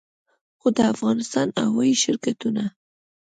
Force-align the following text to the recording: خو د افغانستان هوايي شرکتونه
خو 0.59 0.67
د 0.77 0.79
افغانستان 0.93 1.47
هوايي 1.67 1.95
شرکتونه 2.03 2.63